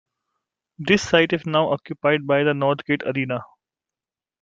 The 0.79 0.97
site 0.97 1.31
is 1.31 1.45
now 1.45 1.69
occupied 1.71 2.25
by 2.25 2.41
the 2.43 2.53
Northgate 2.53 3.05
Arena. 3.05 3.43